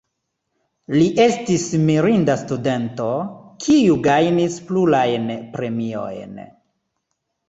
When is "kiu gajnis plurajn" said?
3.65-5.29